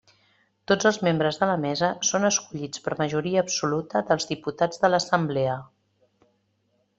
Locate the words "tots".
0.69-0.87